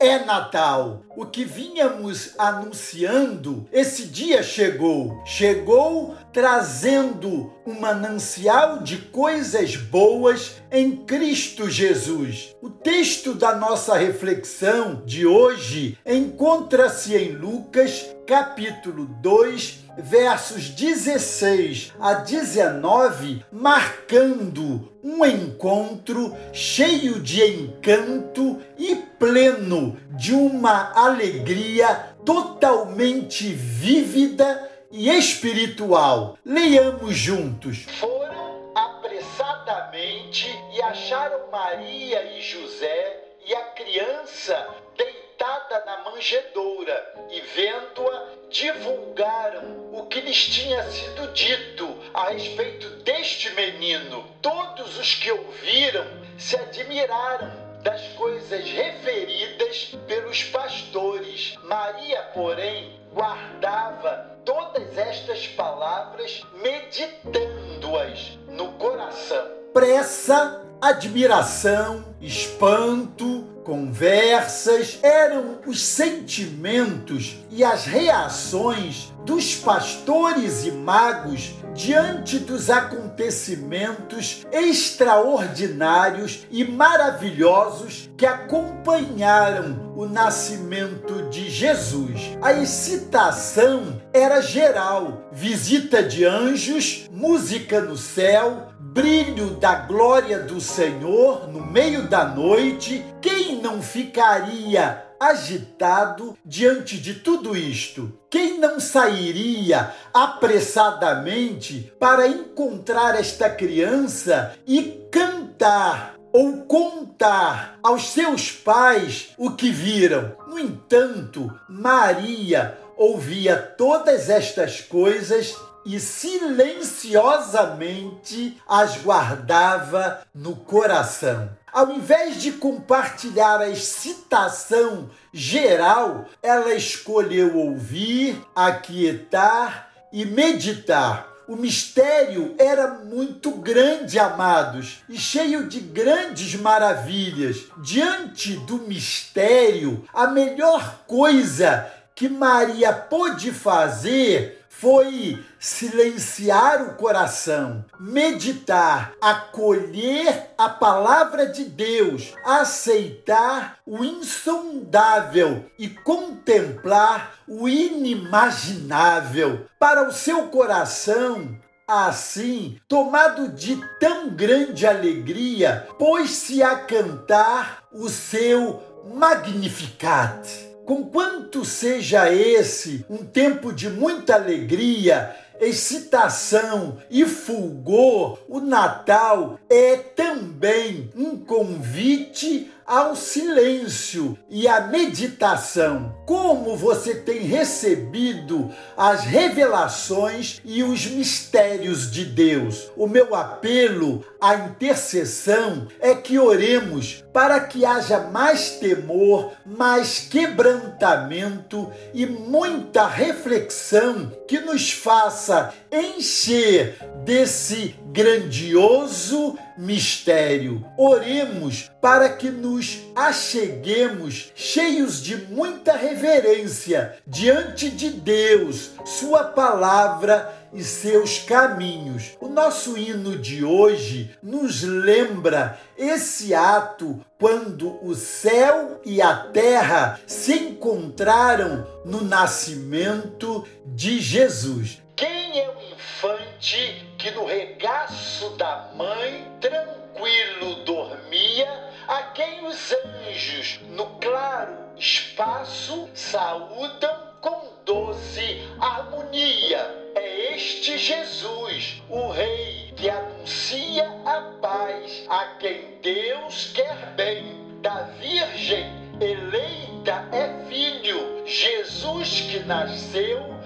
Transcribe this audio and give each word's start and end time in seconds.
é 0.00 0.24
Natal. 0.24 1.02
O 1.16 1.26
que 1.26 1.44
vínhamos 1.44 2.34
anunciando, 2.38 3.66
esse 3.72 4.04
dia 4.04 4.42
chegou. 4.42 5.20
Chegou 5.24 6.14
trazendo 6.32 7.52
um 7.66 7.80
manancial 7.80 8.78
de 8.78 8.98
coisas 8.98 9.76
boas 9.76 10.56
em 10.70 10.96
Cristo 10.96 11.68
Jesus. 11.68 12.54
O 12.62 12.70
texto 12.70 13.34
da 13.34 13.56
nossa 13.56 13.96
reflexão 13.96 15.02
de 15.04 15.26
hoje 15.26 15.98
encontra-se 16.06 17.16
em 17.16 17.32
Lucas, 17.32 18.06
capítulo 18.26 19.06
2, 19.20 19.88
versos 19.98 20.68
16 20.68 21.92
a 21.98 22.14
19, 22.14 23.44
marcando 23.50 24.92
um 25.02 25.24
encontro 25.24 26.34
cheio 26.52 27.18
de 27.20 27.42
encanto 27.42 28.58
e 28.78 29.07
pleno 29.18 29.98
de 30.10 30.32
uma 30.32 30.92
alegria 30.94 32.14
totalmente 32.24 33.48
vívida 33.52 34.70
e 34.90 35.10
espiritual. 35.10 36.38
Leiamos 36.44 37.16
juntos. 37.16 37.84
Foram 37.98 38.72
apressadamente 38.74 40.48
e 40.72 40.82
acharam 40.82 41.50
Maria 41.50 42.36
e 42.36 42.40
José 42.40 43.24
e 43.46 43.54
a 43.54 43.64
criança 43.72 44.68
deitada 44.96 45.84
na 45.84 46.10
manjedoura 46.10 47.14
e 47.30 47.40
vendo-a 47.40 48.28
divulgaram 48.50 49.90
o 49.92 50.06
que 50.06 50.20
lhes 50.20 50.46
tinha 50.46 50.82
sido 50.90 51.32
dito 51.32 51.96
a 52.14 52.30
respeito 52.30 52.88
deste 53.02 53.50
menino. 53.54 54.24
Todos 54.42 54.98
os 54.98 55.14
que 55.14 55.30
ouviram 55.30 56.06
se 56.36 56.56
admiraram 56.56 57.68
das 57.82 58.02
coisas 58.08 58.27
referidas 58.56 59.96
pelos 60.06 60.44
pastores. 60.44 61.56
Maria, 61.64 62.22
porém, 62.34 62.98
guardava 63.12 64.38
todas 64.44 64.96
estas 64.96 65.46
palavras, 65.48 66.42
meditando-as 66.62 68.38
no 68.48 68.72
coração. 68.72 69.46
Pressa, 69.72 70.64
admiração, 70.80 72.14
espanto, 72.20 73.44
conversas 73.68 74.98
eram 75.02 75.58
os 75.66 75.84
sentimentos 75.84 77.36
e 77.50 77.62
as 77.62 77.84
reações 77.84 79.12
dos 79.26 79.56
pastores 79.56 80.64
e 80.64 80.70
magos 80.70 81.52
diante 81.74 82.38
dos 82.38 82.70
acontecimentos 82.70 84.46
extraordinários 84.50 86.46
e 86.50 86.64
maravilhosos 86.64 88.08
que 88.16 88.24
acompanharam 88.24 89.92
o 89.94 90.06
nascimento 90.06 91.28
de 91.28 91.50
Jesus. 91.50 92.38
A 92.40 92.54
excitação 92.54 94.00
era 94.14 94.40
geral: 94.40 95.28
visita 95.30 96.02
de 96.02 96.24
anjos, 96.24 97.06
música 97.12 97.82
no 97.82 97.98
céu, 97.98 98.68
brilho 98.98 99.50
da 99.50 99.76
glória 99.76 100.40
do 100.40 100.60
Senhor 100.60 101.46
no 101.46 101.64
meio 101.64 102.08
da 102.08 102.24
noite, 102.24 103.06
quem 103.22 103.62
não 103.62 103.80
ficaria 103.80 105.04
agitado 105.20 106.36
diante 106.44 106.98
de 106.98 107.14
tudo 107.14 107.56
isto? 107.56 108.12
Quem 108.28 108.58
não 108.58 108.80
sairia 108.80 109.94
apressadamente 110.12 111.92
para 112.00 112.26
encontrar 112.26 113.14
esta 113.14 113.48
criança 113.48 114.56
e 114.66 115.00
cantar 115.12 116.16
ou 116.32 116.62
contar 116.62 117.78
aos 117.80 118.08
seus 118.08 118.50
pais 118.50 119.28
o 119.38 119.52
que 119.52 119.70
viram? 119.70 120.32
No 120.48 120.58
entanto, 120.58 121.48
Maria 121.68 122.76
ouvia 122.96 123.56
todas 123.56 124.28
estas 124.28 124.80
coisas 124.80 125.54
e 125.84 126.00
silenciosamente 126.00 128.60
as 128.68 128.96
guardava 128.98 130.22
no 130.34 130.56
coração. 130.56 131.50
Ao 131.72 131.92
invés 131.92 132.40
de 132.40 132.52
compartilhar 132.52 133.60
a 133.60 133.68
excitação 133.68 135.10
geral, 135.32 136.26
ela 136.42 136.74
escolheu 136.74 137.56
ouvir, 137.56 138.40
aquietar 138.54 139.88
e 140.12 140.24
meditar. 140.24 141.28
O 141.46 141.56
mistério 141.56 142.54
era 142.58 142.88
muito 142.88 143.52
grande, 143.52 144.18
amados, 144.18 145.02
e 145.08 145.16
cheio 145.16 145.66
de 145.66 145.80
grandes 145.80 146.54
maravilhas. 146.54 147.64
Diante 147.78 148.56
do 148.66 148.80
mistério, 148.80 150.04
a 150.12 150.26
melhor 150.26 151.04
coisa 151.06 151.90
que 152.14 152.28
Maria 152.28 152.92
pôde 152.92 153.50
fazer 153.52 154.57
foi 154.80 155.44
silenciar 155.58 156.82
o 156.82 156.94
coração, 156.94 157.84
meditar, 157.98 159.12
acolher 159.20 160.50
a 160.56 160.68
palavra 160.68 161.46
de 161.46 161.64
Deus, 161.64 162.32
aceitar 162.44 163.78
o 163.84 164.04
insondável 164.04 165.64
e 165.76 165.88
contemplar 165.88 167.40
o 167.48 167.68
inimaginável. 167.68 169.66
Para 169.80 170.08
o 170.08 170.12
seu 170.12 170.46
coração, 170.46 171.58
Assim, 171.90 172.78
tomado 172.86 173.48
de 173.48 173.80
tão 173.98 174.28
grande 174.28 174.86
alegria, 174.86 175.88
pôs-se 175.98 176.62
a 176.62 176.76
cantar 176.76 177.82
o 177.90 178.10
seu 178.10 178.82
Magnificat. 179.14 180.67
Conquanto 180.88 181.66
seja 181.66 182.32
esse 182.32 183.04
um 183.10 183.18
tempo 183.18 183.74
de 183.74 183.90
muita 183.90 184.36
alegria, 184.36 185.36
excitação 185.60 186.96
e 187.10 187.26
fulgor, 187.26 188.38
o 188.48 188.58
Natal 188.58 189.60
é 189.68 189.98
também 189.98 191.10
um 191.14 191.36
convite 191.36 192.72
ao 192.88 193.14
silêncio 193.14 194.38
e 194.48 194.66
à 194.66 194.80
meditação. 194.80 196.16
Como 196.24 196.74
você 196.74 197.14
tem 197.14 197.40
recebido 197.40 198.70
as 198.96 199.24
revelações 199.24 200.58
e 200.64 200.82
os 200.82 201.06
mistérios 201.06 202.10
de 202.10 202.24
Deus? 202.24 202.90
O 202.96 203.06
meu 203.06 203.34
apelo 203.34 204.24
à 204.40 204.54
intercessão 204.54 205.86
é 206.00 206.14
que 206.14 206.38
oremos 206.38 207.22
para 207.30 207.60
que 207.60 207.84
haja 207.84 208.20
mais 208.20 208.70
temor, 208.70 209.52
mais 209.66 210.20
quebrantamento 210.20 211.92
e 212.14 212.24
muita 212.24 213.06
reflexão 213.06 214.32
que 214.48 214.60
nos 214.60 214.90
faça 214.92 215.74
encher 215.92 216.96
desse 217.22 217.94
grandioso 218.12 219.58
mistério. 219.78 220.84
Oremos 220.96 221.90
para 222.00 222.28
que 222.30 222.50
nos 222.50 222.98
acheguemos 223.14 224.52
cheios 224.54 225.22
de 225.22 225.36
muita 225.36 225.96
reverência 225.96 227.16
diante 227.26 227.88
de 227.88 228.10
Deus, 228.10 228.90
Sua 229.04 229.44
palavra 229.44 230.58
e 230.72 230.82
seus 230.82 231.38
caminhos. 231.38 232.36
O 232.40 232.48
nosso 232.48 232.98
hino 232.98 233.38
de 233.38 233.64
hoje 233.64 234.36
nos 234.42 234.82
lembra 234.82 235.78
esse 235.96 236.54
ato 236.54 237.24
quando 237.38 237.98
o 238.04 238.14
céu 238.14 239.00
e 239.04 239.22
a 239.22 239.34
terra 239.34 240.20
se 240.26 240.52
encontraram 240.52 241.86
no 242.04 242.22
nascimento 242.22 243.64
de 243.86 244.20
Jesus. 244.20 245.02
Quem 245.16 245.60
é 245.60 245.68
o 245.68 245.94
infante 245.94 247.07
que 247.18 247.32
no 247.32 247.44
regaço 247.44 248.50
da 248.50 248.90
mãe 248.94 249.44
tranquilo 249.60 250.84
dormia, 250.84 251.68
a 252.06 252.22
quem 252.32 252.64
os 252.64 252.94
anjos 253.26 253.80
no 253.90 254.06
claro 254.20 254.72
espaço 254.96 256.08
saúdam 256.14 257.32
com 257.40 257.72
doce 257.84 258.64
harmonia? 258.80 260.12
É 260.14 260.54
este 260.54 260.96
Jesus, 260.96 262.00
o 262.08 262.30
Rei 262.30 262.94
que 262.96 263.10
anuncia 263.10 264.08
a 264.24 264.40
paz 264.60 265.24
a 265.28 265.56
quem 265.58 265.98
Deus 266.00 266.72
quer 266.72 267.14
bem. 267.16 267.58
Da 267.82 268.02
Virgem 268.20 268.86
eleita 269.20 270.28
é 270.32 270.64
filho, 270.68 271.46
Jesus 271.46 272.40
que 272.42 272.60
nasceu 272.60 273.57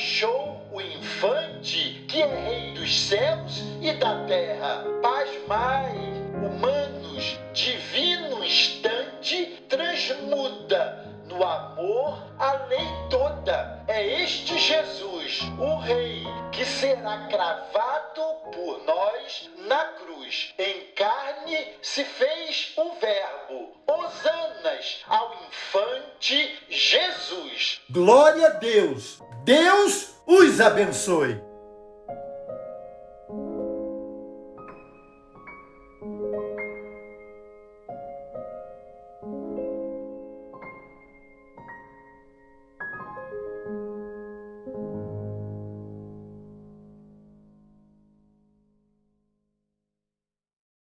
baixou 0.00 0.66
o 0.72 0.80
infante, 0.80 2.06
que 2.08 2.22
é 2.22 2.26
rei 2.26 2.72
dos 2.72 3.02
céus 3.02 3.62
e 3.82 3.92
da 3.92 4.24
terra. 4.24 4.82
Paz 5.02 5.28
mais, 5.46 5.94
humanos, 6.42 7.38
divino 7.52 8.42
instante, 8.42 9.62
transmuda 9.68 11.06
no 11.26 11.44
amor 11.44 12.18
a 12.38 12.52
lei 12.68 12.88
toda. 13.10 13.84
É 13.86 14.22
este 14.22 14.58
Jesus, 14.58 15.42
o 15.58 15.78
Rei, 15.80 16.24
que 16.50 16.64
se 16.64 16.80
será 16.80 17.26
cravado 17.28 18.22
por 18.54 18.82
nós 18.86 19.50
na 19.66 19.84
cruz. 19.84 20.54
Em 20.58 20.86
carne 20.94 21.74
se 21.82 22.04
fez 22.04 22.72
o 22.76 22.94
Verbo. 22.94 23.76
Hosanas 23.86 25.04
ao 25.06 25.34
infante 25.46 26.58
Jesus. 26.70 27.82
Glória 27.90 28.46
a 28.46 28.50
Deus. 28.50 29.20
Deus 29.50 30.10
os 30.28 30.60
abençoe. 30.60 31.49